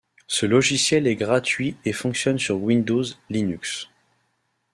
Ce 0.25 0.47
logiciel 0.47 1.05
est 1.05 1.15
gratuit 1.15 1.77
et 1.85 1.93
fonctionne 1.93 2.39
sur 2.39 2.55
Windows, 2.59 3.03
Linux. 3.29 3.87